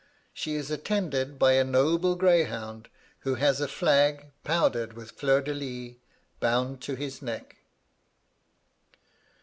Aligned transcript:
She 0.33 0.55
is 0.55 0.71
attended 0.71 1.37
by 1.37 1.51
a 1.51 1.63
noble 1.63 2.15
greyhound, 2.15 2.89
who 3.19 3.35
has 3.35 3.61
a 3.61 3.67
flag, 3.67 4.31
powdered 4.43 4.93
with 4.93 5.11
fleurs 5.11 5.43
de 5.45 5.53
lys, 5.53 5.95
bound 6.39 6.81
to 6.81 6.95
his 6.95 7.21
neck. 7.21 7.57